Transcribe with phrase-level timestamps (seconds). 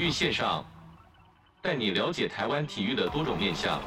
[0.00, 0.64] 体育线上，
[1.60, 3.78] 带你了解台湾体育的多种面向。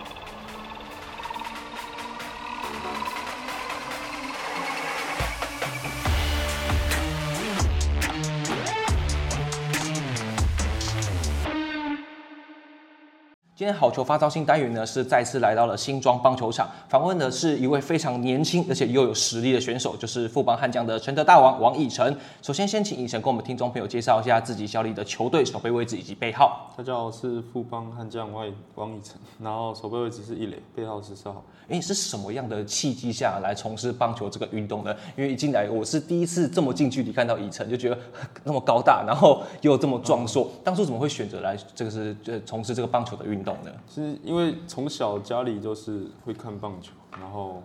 [13.55, 22.17] 今天好球发招新单元呢，是再次来到了新庄棒球场，访问的是一位非常年轻而且又有实力的选手，就是富邦悍将的诚德大王王以诚。
[22.41, 26.73] 首先，先请以诚跟我们听众朋友介绍一下自己效力的球队、守备位置以及背号。
[26.76, 31.43] 大家好，我是富邦悍将王王以诚，然后守备位置是一垒，背号是十四号。
[31.70, 34.93] 哎，是什么样的契机下来从事棒球这个运动呢？
[35.15, 37.98] 因为一进来我是第一次这么近距离看到以诚，就觉得
[38.43, 40.49] 那么高大，然后又这么壮硕。
[40.63, 43.72] 当初怎么会选择来这个是呃从事这个棒球的运呢？
[43.88, 47.62] 是因为从小家里就是会看棒球，然后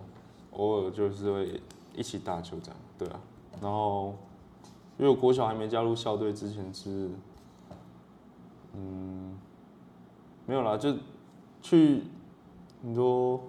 [0.53, 1.63] 偶尔就是会
[1.95, 3.21] 一起打球这样，对啊。
[3.61, 4.15] 然后
[4.99, 7.11] 因为我国小还没加入校队之前是，
[8.75, 9.39] 嗯，
[10.47, 10.95] 没有啦，就
[11.63, 12.03] 去
[12.83, 13.41] 很多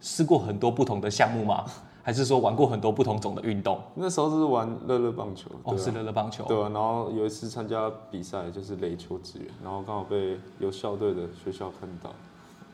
[0.00, 1.64] 试过很多不同的项目吗？
[2.02, 3.80] 还是说玩过很多不同种的运动？
[3.94, 6.68] 那时候是玩乐乐棒球，哦，是乐乐棒球，对啊。
[6.72, 12.10] 然后有一次参加比赛，就是垒球支援，然后刚好被有校队的学校看到，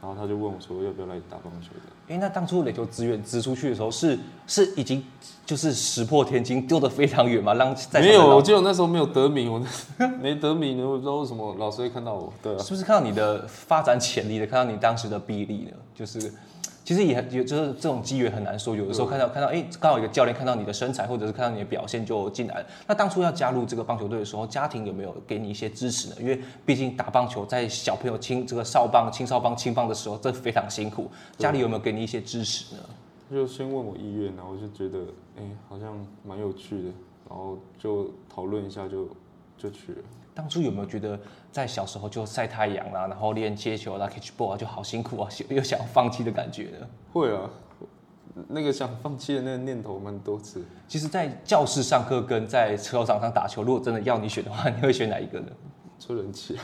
[0.00, 2.14] 然后他就问我说要不要来打棒球的。
[2.14, 5.04] 哎，那当初垒球支援支出去的时候是，是是已经
[5.44, 7.52] 就是石破天惊，丢得非常远嘛？
[7.52, 9.62] 让在没有，我记得我那时候没有得名，我
[10.18, 12.32] 没得名，我不知道为什么老师会看到我。
[12.42, 15.72] 对啊，是不是看到你的发展潜力的，看到你当时的臂力呢？
[15.94, 16.32] 就是。
[16.88, 18.74] 其实也很有，就是这种机缘很难说。
[18.74, 22.66] 有的时候看到看到，哎，刚好一个教练看到你的身材，或者是看到你的表现就进来了。
[22.86, 26.16] 那当初要加入这个棒球队的时候，家庭有没有给你一些支持呢？
[26.18, 31.10] 因为毕竟打棒球，在小朋友青这个少棒、青少棒、青棒的时候，这非常辛苦。
[31.36, 32.80] 家里有没有给你一些支持呢？
[33.30, 35.94] 就先问我意愿，然后我就觉得，哎，好像
[36.24, 36.88] 蛮有趣的，
[37.28, 39.04] 然后就讨论一下就，
[39.58, 39.98] 就就去了。
[40.38, 41.18] 当初有没有觉得
[41.50, 46.86] 在小时候就晒太阳啊，然后练接球啊、catch ball 啊，就好辛苦啊，又想放弃的感觉呢？
[47.12, 47.50] 会啊，
[48.46, 50.64] 那个想放弃的那个念头蛮多次。
[50.86, 55.48] 其实，在教室上课跟在球场上打球，如果真的要你选的话，你会选哪一个呢？
[55.98, 56.56] 吹人气，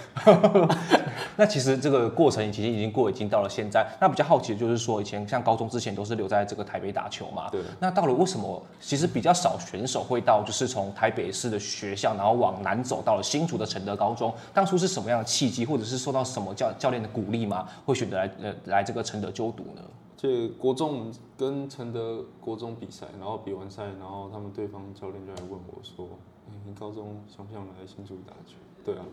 [1.36, 3.84] 那其实这个过程其实已经过，已经到了现在。
[4.00, 7.50] 那比较好奇的就是说，以前像高中之前都是留在这个台北打球嘛？
[7.50, 7.60] 对。
[7.80, 14.32] 那到了为什么其实比较少选手会到，就是从台北市的学校，然后往南走到了新竹的承德高中？
[14.52, 17.68] 当初是什么样的契机，或者是受到什么教教练的鼓励吗？
[17.84, 19.82] 会选择来呃来这个承德就读呢？
[20.16, 26.08] 这国中跟承德国中比赛，然后比完赛，然后他们对方教练就来问我说
[26.48, 29.04] ：“哎，你高中想不想来新竹打球？”对啊，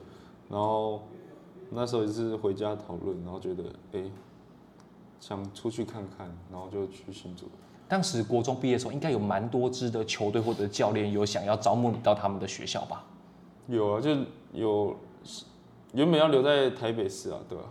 [0.49, 1.03] 然后
[1.69, 4.03] 那时候也是回家讨论，然后觉得哎，
[5.19, 7.47] 想出去看看，然后就去新竹。
[7.87, 13.05] 当时国中毕业的时候，应该有蛮多支的球队或者教练有想要招募你到他们的学校吧？
[13.67, 14.15] 有啊，就
[14.53, 14.95] 有
[15.93, 17.65] 原本要留在台北市啊，对吧？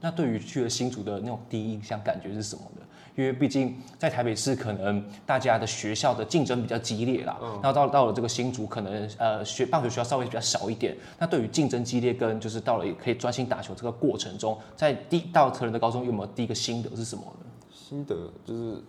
[0.00, 2.86] 那对于去了新竹的那种第一印象感觉是什么呢？
[3.18, 7.36] 因为毕竟在台北市，可能大家的学校的竞争比较激烈啦。
[7.42, 7.50] 嗯。
[7.60, 10.96] 然后到到了这个新竹，可能呃学棒球学校稍微比较少一点。
[11.18, 17.46] 那对于竞争激烈跟就是到了也可以专心打球这个过程中，在第到成人的高中有没有第一个心得是什么呢？
[17.72, 18.80] 心得就是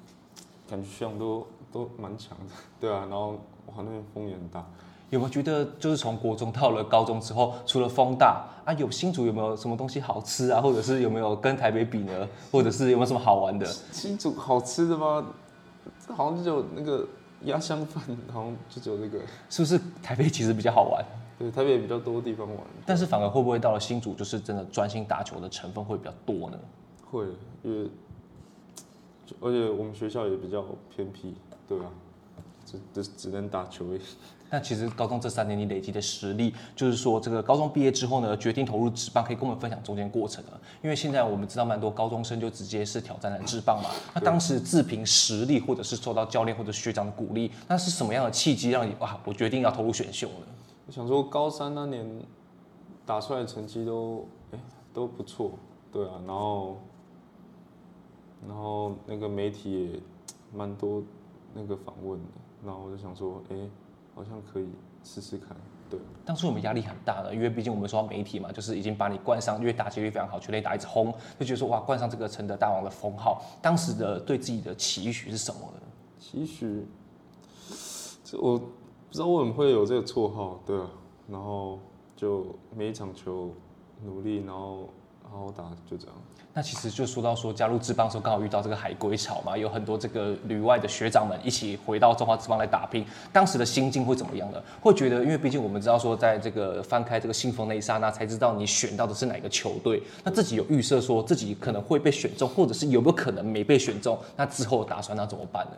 [0.69, 2.99] 感觉学长都都蛮强的，对啊。
[3.09, 3.31] 然后
[3.65, 4.63] 哇，那边风也很大。
[5.09, 10.61] 有没有觉得，就是从国中到了高中之后，除了风大啊，有新竹有没有什么东西好吃啊？
[10.61, 12.27] 或者是有没有跟台北比呢？
[12.51, 13.65] 或者是有没有什么好玩的？
[13.91, 15.25] 新竹好吃的吗？
[16.07, 17.07] 好像就只有那个
[17.45, 19.19] 鸭香饭，好像就只有那个。
[19.49, 21.03] 是不是台北其实比较好玩？
[21.37, 22.57] 对，台北也比较多地方玩。
[22.85, 26.59] 但是反而会不会到了新竹，就是真的专心打球的成分会比较多呢？
[27.09, 27.25] 会，
[27.63, 27.89] 因为
[29.39, 30.63] 而且我们学校也比较
[30.95, 31.33] 偏僻，
[31.67, 31.85] 对啊，
[32.65, 34.01] 只只只能打球而已。
[34.51, 40.59] 那其实高中这三年你累积的实力，就是说这个高中毕业之后呢，决定投入职棒，可以跟我们分享中间过程啊。
[40.81, 43.91] 因为现在我们知道蛮多高中生就直接是挑战了职棒嘛。
[44.15, 50.47] 那当时自凭实力，或者是受到教练或者学长的鼓励，那是什么样的契机让你哇，我决定要投入选秀呢？
[50.87, 52.03] 我想说高三那年
[53.05, 54.59] 打出来的成绩都哎
[54.91, 55.51] 都不错，
[55.91, 56.77] 对啊，然后
[58.47, 59.99] 然后那个媒体也
[60.51, 61.03] 蛮多
[61.53, 62.27] 那个访问的，
[62.65, 63.55] 然后我就想说哎。
[64.19, 64.67] 好像可以
[65.01, 65.55] 试试看，
[65.89, 65.97] 对。
[66.25, 73.41] 当初我们压力很大的，因为毕竟我们说媒体嘛，就是已经把你冠上，因为打击率非常好，全垒打一直轰，就觉得说哇，冠上这个承德大王的封号。
[73.61, 75.87] 当时的对自己的期许是什么呢？
[76.19, 76.85] 期许，
[78.25, 78.65] 这我不
[79.11, 80.89] 知道为什么会有这个绰号，对啊。
[81.29, 81.79] 然后
[82.17, 82.45] 就
[82.75, 83.53] 每一场球
[84.03, 84.89] 努力，然后
[85.31, 86.15] 好好打，就这样。
[86.51, 94.61] 那其实就说到说加入志邦的时候，刚好遇到这个海归潮嘛，有很多这个旅外的学长们一起回到中华志邦来打拼，当时的心境会怎么样呢？
[94.81, 100.01] 会觉得，因为毕竟我们知道说，在这个翻开这个信封那一刹那，才知道你选到的是哪个球队。
[100.23, 104.17] 那自己有预设说自己可能会被选中，或者是有没有可能没被选中？
[104.35, 105.77] 那之后打算那怎么办呢？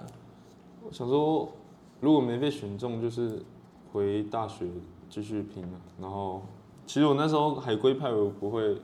[0.83, 1.51] 我想说，
[1.99, 3.43] 如果没被选中，就是
[3.91, 4.65] 回大学
[5.09, 5.79] 继续拼了。
[5.99, 6.41] 然后，
[6.87, 8.77] 其实我那时候海归派，我不会。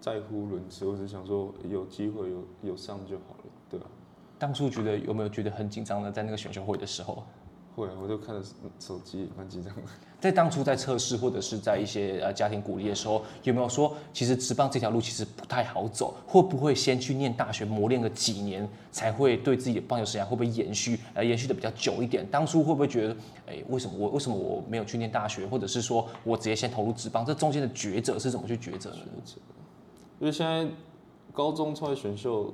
[0.00, 3.86] 在乎轮次，我只想说有机会有有上就好了，对吧？
[4.38, 6.12] 当初觉得有没有觉得很紧张呢？
[6.12, 7.24] 在那个选秀会的时候，
[7.74, 8.48] 会，我就看着
[8.78, 9.82] 手机，蛮紧张的。
[10.20, 16.14] 在当初在测试或者是在一些呃家庭鼓励的时候，有没有说其实职棒这条路其实不太好走？
[16.26, 22.26] 会不会先去念大学磨练个几年，才会对自己的棒球生涯会不会延续呃延续的比较久一点？
[22.30, 23.16] 当初会不会觉得，
[23.46, 27.24] 哎，为什么我为什么我没有去念大学，或者是说我直接先投入职棒？
[27.24, 28.98] 这中间的抉择是怎么去抉择呢？
[30.20, 30.68] 因为现在
[31.32, 32.52] 高中出来选秀，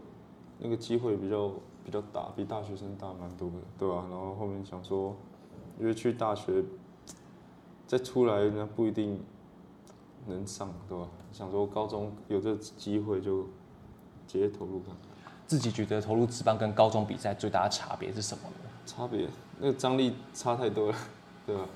[0.58, 1.50] 那个机会比较
[1.84, 4.04] 比较大，比大学生大蛮多的，对吧？
[4.10, 5.16] 然后后面想说，
[5.78, 6.62] 因为去大学
[7.86, 9.18] 再出来，那不一定
[10.26, 11.08] 能上，对吧？
[11.32, 13.42] 想说高中有这机会就
[14.26, 15.32] 直接投入看看。
[15.46, 18.70] 自己觉得投入职棒跟高中比赛最大的差别是什么呢？
[18.86, 19.28] 差别，
[19.58, 20.96] 那个张力差太多了，
[21.46, 21.66] 对吧？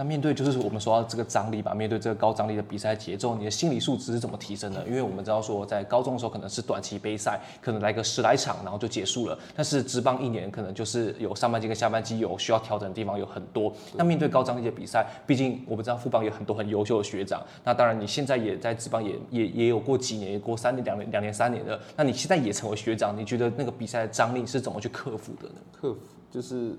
[0.00, 4.82] 那面对就是我们说到这个张力吧，面对这个高张力的比赛节奏，你的心理素质是怎么提升的？
[4.88, 9.38] 因为我们知道说，在高中的时候可能是短期杯赛，可能来个十来场，然后就结束了。
[9.54, 13.70] 但是职棒一年可能就是有上半季跟下半季有需要调整的地方有很多。
[13.94, 17.42] 那面对高张力的比赛，毕竟我们知道富邦有很多很优秀的学长。
[17.62, 21.78] 那当然你现在也在职棒也也也有过几年，也过三年、两年、两年、三年的。
[21.94, 25.56] 那你现在也成为学长，你觉得那个比赛的张力是怎么去克服的呢？
[25.78, 26.00] 克服
[26.30, 26.74] 就是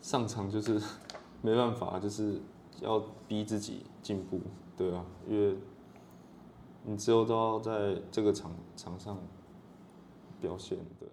[0.00, 0.80] 上场就是。
[1.44, 2.40] 没办法，就是
[2.80, 2.98] 要
[3.28, 4.40] 逼自己进步，
[4.78, 5.58] 对啊，因为
[6.84, 9.18] 你之后都要在这个场场上
[10.40, 11.06] 表现，对。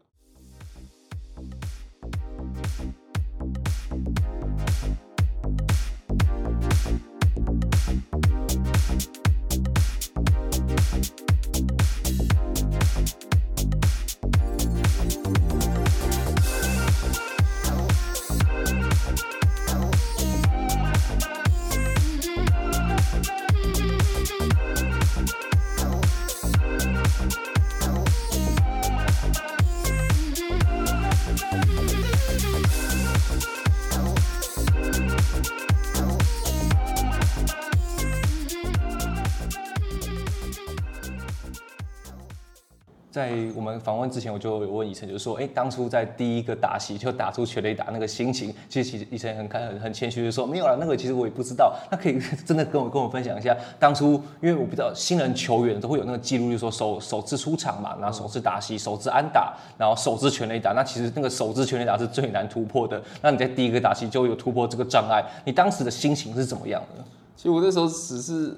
[43.22, 51.72] 在我们访问之前，我就有问以辰，就是说，哎，当初在第一个打席就打出全垒打那个心情，其实其实以辰很开很很谦虚的说，没有啦，那个其实我也不知道。
[51.92, 60.72] 那可以 真的跟我跟我分享一下，当初因为我不知道新人球员都会有那个记录，就是说首首次出场嘛，然后首次打席，首次安打，然后首次全垒打。
[60.74, 63.00] 那其实那个首次全垒打是最难突破的。
[63.22, 67.04] 那你在第一个打席就有突破这个障碍，你当时的心情是怎么样的？
[67.36, 68.58] 其实我那时候只是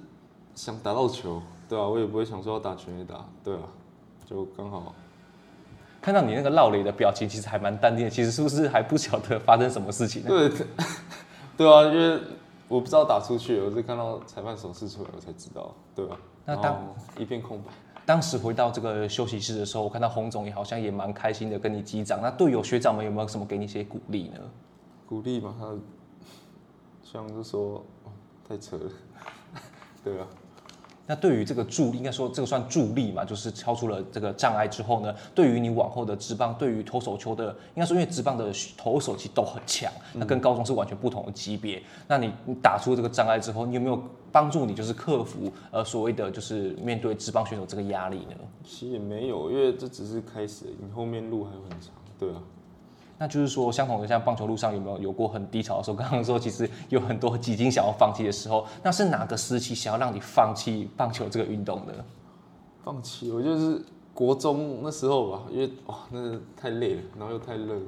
[0.56, 3.62] 想打到球，对啊，我也不会想说要打全垒打，对啊。
[4.34, 4.96] 就刚好
[6.02, 8.10] 看到你那个落雷的表情，其实还蛮淡定的。
[8.10, 10.28] 其实是不是还不晓得发生什么事情呢？
[10.28, 10.50] 对，
[11.56, 12.20] 对啊，因为
[12.68, 16.18] 我不知道打出去，我是看到裁判手势出来，我才知道，对吧？
[16.46, 16.84] 那当
[17.20, 17.72] 一片空白，
[18.08, 22.20] 当时回到这个休息室的时候，我看到洪总也好像也蛮开心的，跟你击掌。
[22.20, 24.40] 那队友学长们有没有什么给你一些鼓励呢？
[25.06, 25.68] 鼓励嘛，他
[27.04, 28.12] 像是说，哦，
[28.50, 28.90] 太扯了，
[30.04, 30.26] 对啊。
[31.06, 41.84] 那对于这个助力，应该说这个算助力嘛，就是超出了这个障碍之后呢，对于你往后的职棒，对于投手球的，应该说因为职棒的投手其实都很强，那跟高中是完全不同的级别。
[42.08, 48.36] 那你你打出这个障碍之后，你有没有帮助你就是克服呃所谓的就是面对职棒选手这个压力呢？
[48.64, 52.42] 其实也没有，因为这只是开始，你后面路还很长，对啊。
[53.24, 55.96] 那就是说，相同的像棒球路上有没有有过很低潮的时候？
[55.96, 62.04] 刚刚说其实有很多几经想要放弃的时候，那是哪个时期想要让你放弃棒球这个运动的？
[62.84, 63.82] 放弃，我就是
[64.14, 67.80] 国中那时候吧，因为哇，那太累了，然后又太热，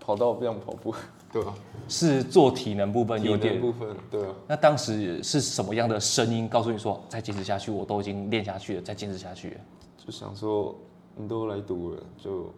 [0.00, 0.92] 跑到不想跑步，
[1.32, 1.54] 对吧？
[1.86, 4.34] 是做体能部分有点部分，对啊。
[4.48, 9.56] 那当时是什么样的声音告诉你说，再坚持下去，我都已经练下去了，再坚持下去？
[10.04, 10.74] 就想说，
[11.14, 12.52] 你都来读了，就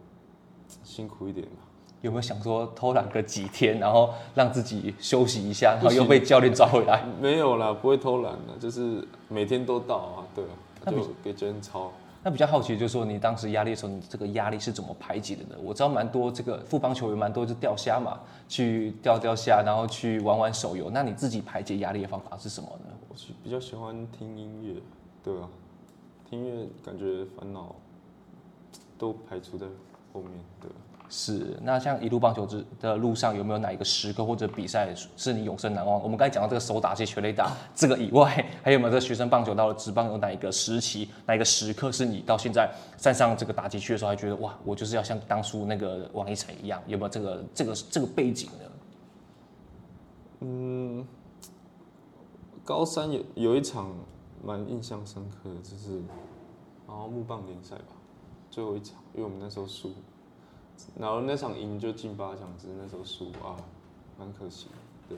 [0.83, 1.61] 辛苦一点吧。
[2.05, 7.03] 有没有想说偷懒个几天，然后让自己休息一下，然后又被教练抓回来？
[7.19, 11.91] 没有啦，不会偷懒的，就是每天都到啊，对啊，就给教练抄。
[12.23, 15.55] 那比较好奇就是说，你当时压力的时候，你这个压力是怎么排解的呢？
[15.63, 20.91] 我知道蛮多这个富邦球员蛮多就钓虾嘛，去钓钓虾，然后去玩玩手游。
[20.91, 22.93] 那你自己排解压力的方法是什么呢？
[23.09, 24.79] 我比较喜欢听音乐，
[25.23, 25.49] 对啊，
[26.29, 27.73] 听音乐感觉烦恼
[28.95, 29.65] 都排除在
[30.13, 30.31] 后面，
[30.61, 30.69] 对。
[31.17, 36.03] 是，那像一路棒球之的路上，有没有哪一个时刻或者比赛是你永生难忘？
[36.03, 46.83] 我们刚才讲到这个手打接全垒打这个以外，还有没有这个学生棒球到了职棒有哪一个时期、哪一个时刻是你到现在站上这个打击区的时候还觉得哇，我就是要像当初那个王一晨一样？
[46.85, 48.71] 有没有这个这个这个背景呢？
[50.41, 51.07] 嗯，
[52.65, 53.89] 高三有有一场
[54.43, 55.99] 蛮印象深刻的，就是
[56.85, 57.95] 然后木棒联赛吧，
[58.51, 59.93] 最后一场，因为我们那时候输。
[60.99, 63.55] 然后那场赢就进八强，只是那时候输啊，
[64.17, 64.67] 蛮可惜。
[65.09, 65.17] 对，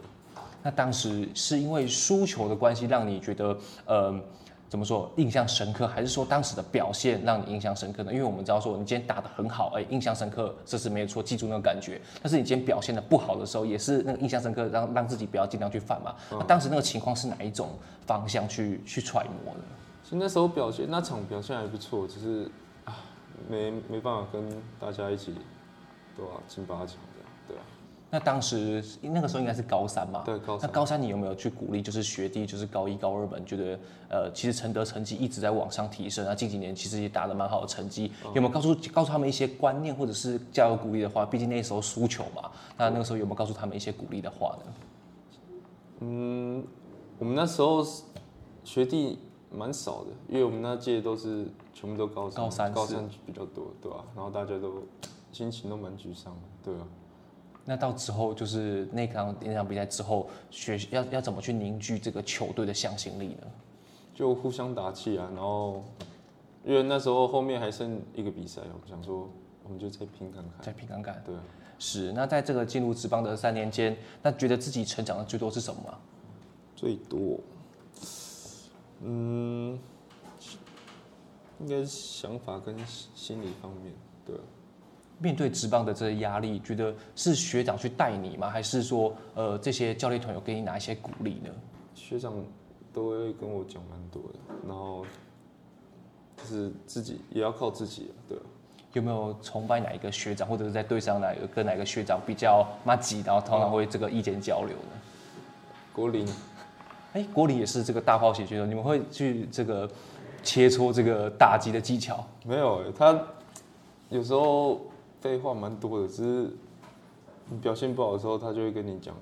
[0.63, 4.19] 那当时是因为输球的关系让你觉得呃
[4.67, 8.11] 怎么说印象深刻，还是说当时的表现让你印象深刻呢？
[8.11, 12.01] 因为我们知道说你今天打得很好，哎，印象深刻，这是没有错，记住那个感觉。
[12.21, 16.15] 但是你今天表现的不好的时候，也是那个印象深刻，让让自己不要尽量去犯嘛。
[16.31, 17.69] 那当时那个情况是哪一种
[18.05, 19.61] 方向去去揣摩的？
[20.03, 22.49] 其实那时候表现那场表现还不错，只是。
[23.49, 24.43] 没没办法跟
[24.79, 25.33] 大家一起，
[26.15, 26.31] 对吧？
[26.47, 27.61] 进八强这样，对啊。
[28.09, 30.23] 那当时那个时候应该是高三嘛？
[30.25, 30.67] 对，高三。
[30.67, 33.79] 那高三你有没有去鼓励，就是学弟，就是高一、高二们，觉得
[34.09, 41.25] 呃，其实承德成绩一直在往上提升，那近几年其实也打得蛮好的成绩，嗯、有没有告诉告诉他们一些观念，或者是加油鼓励的话？
[41.25, 44.73] 毕竟那时候输球嘛，那那个时候有没有告诉他们一些鼓励的话呢？
[45.99, 46.63] 嗯，
[47.19, 47.85] 我们那时候
[48.63, 49.19] 学弟。
[49.49, 54.03] 蛮少的，因为我们那届都是全部都高三，高三高三比较多，对吧、啊？
[54.15, 54.83] 然后大家都
[55.31, 56.87] 心情都蛮沮丧的，对啊。
[57.65, 63.47] 那到之后就是那场那场比赛之后，学要要怎么去凝聚这个球队的向心力呢？
[64.13, 65.83] 就互相打气啊，然后
[66.63, 69.29] 因为那时候后面还剩一个比赛，我想说
[69.63, 71.21] 我们就再拼看看，再拼看看。
[71.25, 71.41] 对啊，
[71.77, 72.11] 是。
[72.13, 75.97] 那在这个进入职棒的三年间，那觉得自己成长的最多是什么吗？
[76.75, 77.39] 最多。
[79.01, 79.77] 嗯，
[81.59, 82.75] 应该是想法跟
[83.15, 83.93] 心理方面，
[84.25, 84.35] 对。
[85.19, 88.49] 面对职棒的这些压力，觉得是学长去带你吗？
[88.49, 91.49] 还是说，呃，这些教练团有给你哪一些鼓励呢？
[91.95, 92.33] 学长
[92.93, 95.03] 都会跟我讲蛮多的，然后
[96.37, 98.37] 就是自己也要靠自己，对。
[98.93, 105.01] 有没有崇拜哪一个学长，或者是在队上哪一个跟哪个学长比较麻吉，然后通常会这个意见交流呢？
[105.93, 106.27] 国林。
[107.17, 109.89] 哎，国林也是这个大炮型选手，你们会去这个
[110.43, 112.23] 切磋这个打击的技巧？
[112.45, 113.19] 没有，他
[114.09, 114.81] 有时候
[115.19, 116.51] 废话蛮多的，只是
[117.49, 119.15] 你表现不好的时候，他就会跟你讲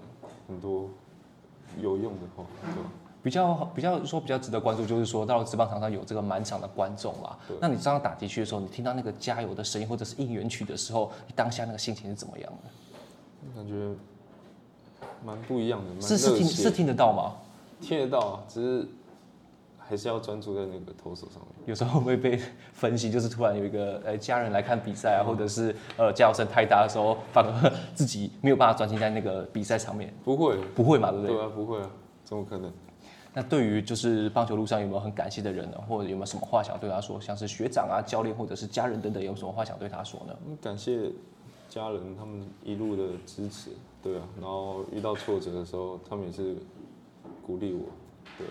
[0.50, 0.90] 很多
[1.80, 2.44] 有用的话。
[2.62, 2.84] 对，
[3.24, 7.38] 比较比较说比较值得关注，就是说到了职棒场上有这个满场的观众嘛。
[7.48, 7.56] 对。
[7.62, 13.56] 那你上打击区的时候，你听到那个加油的声音或者是应援曲的时候，你当下那个心情是怎么样的？
[13.56, 13.96] 感觉
[15.24, 17.32] 蛮不一样的，是是听是听得到吗？
[17.82, 18.88] 听得到啊，只是
[19.78, 21.68] 还是要专注在那个投手上面。
[21.68, 22.40] 有时候会被
[22.74, 30.14] 分析，就是突然有一个呃家人来看比赛啊，或者是呃加油声太大的时候，反而自己没有办法专心在那个比赛上面。
[30.24, 31.36] 不会，不会嘛，对不对？
[31.36, 31.90] 对啊，不会啊，
[32.24, 32.72] 怎么可能？
[33.34, 35.78] 那对于就是棒球路上有没有很感谢的人呢？
[35.88, 37.20] 或者有没有什么话想对他说？
[37.20, 40.34] 像是学长啊、教练或者是家人等等，有什么话想对他说呢？
[40.62, 41.12] 感谢
[41.70, 46.56] 家人他们一路的支持，对啊，然后遇到挫折的时候，他们也是。
[47.46, 47.86] 鼓励我，
[48.40, 48.48] 对，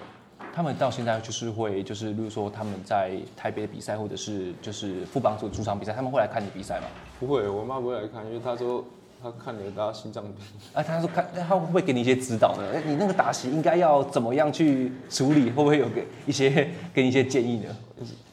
[0.54, 6.86] 他们到现在就是会，就是例如说他们在台北的比赛，或者是就是副帮主主场比赛，他们会来看你比赛吗？
[7.18, 8.84] 不会，我妈不会来看，因为她说
[9.20, 10.34] 她看你打心脏病。
[10.72, 12.62] 啊，她说看，她会不会给你一些指导呢？
[12.72, 15.46] 哎，你那个打席应该要怎么样去处理？
[15.46, 17.76] 会不会有给一些给你一些建议呢？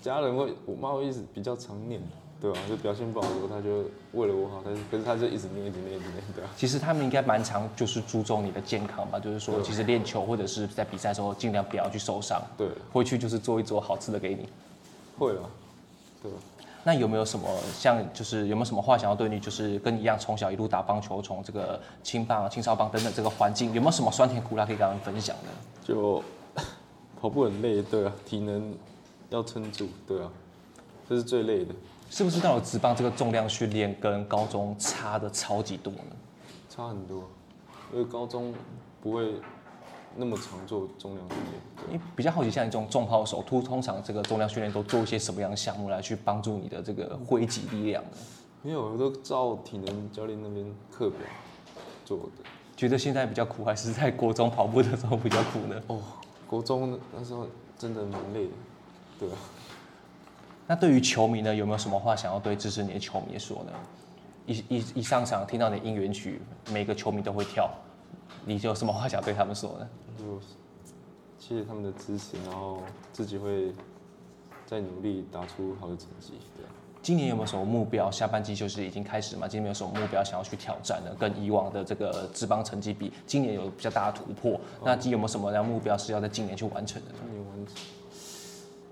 [0.01, 1.99] 家人会，我妈会一直比较常念。
[2.41, 6.49] 对啊，就表现不好的时候，他就为了我好，但是可是他就一直练，一直练，一直练，对啊。
[6.57, 12.41] 其实他们应该蛮常就是注重你的健康吧，就是说，其实练球或者是在比赛的时候，尽量不要去受伤。
[12.57, 14.49] 对，回去就是做一做好吃的给你。
[15.19, 15.45] 会啊，
[16.23, 16.31] 对。
[16.83, 25.93] 那有没有什么像就是有没有什么话想要对你，就是跟你一样从小一路打棒球，从这个青棒、青少棒等等这个环境，有没有什么酸甜苦辣可以跟他们分享的？
[25.93, 26.23] 就
[27.21, 28.73] 跑步很累，对啊，体能
[29.29, 30.31] 要撑住，对啊，
[31.07, 31.75] 这是最累的。
[32.11, 36.15] 是不是到了职棒这个重量训练跟高中差的超级多呢？
[36.69, 37.23] 差很多，
[37.93, 38.53] 因为高中
[39.01, 39.35] 不会
[40.17, 41.61] 那么常做重量训练。
[41.89, 48.17] 你比较好奇，像你这种重炮手，通通常这个重量训练都做一些什么样的项目来去帮助你的这个挥击力量呢？
[48.61, 51.19] 没有，我都照体能教练那边课表
[52.03, 52.43] 做的。
[52.75, 55.81] 觉得现在比较苦，还是在国中跑步的时候比较苦呢？
[55.87, 56.01] 哦，
[56.45, 57.47] 国中那时候
[57.79, 58.51] 真的蛮累的，
[59.17, 59.35] 对啊。
[60.71, 63.73] 那对于球迷呢，有没有什么话想要对支持你的球迷说呢？
[64.45, 67.69] 一一一上场听到你的应援曲，每个球迷都会跳，
[68.45, 69.89] 你有什么话想对他们说呢？
[70.17, 70.39] 就
[71.37, 73.73] 谢谢他们的支持，然后自己会
[74.65, 76.35] 再努力打出好的成绩。
[76.55, 76.63] 对。
[77.01, 78.09] 今年有没有什么目标？
[78.09, 79.49] 下半季就是已经开始嘛？
[79.49, 81.13] 今年有没有什么目标想要去挑战呢？
[81.19, 84.53] 跟以往的这个职棒成绩比，今年有比较大的突破。
[84.53, 87.17] 哦、那今有没有什么样目标是要在今年去完成的呢？
[87.19, 87.75] 今年完成，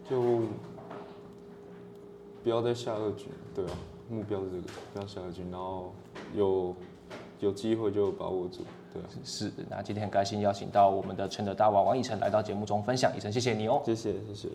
[0.09, 0.45] 就
[2.43, 3.71] 不要再下二军，对啊，
[4.09, 5.93] 目标是这个，不要下二军，然后
[6.33, 6.75] 有
[7.39, 8.61] 有机会就把握住，
[8.93, 9.05] 对啊。
[9.23, 13.81] 是，那今天很开心邀请到我们的陈德大王王以晨来到节目中分享，以晨谢谢你哦。
[13.85, 14.49] 谢谢谢谢。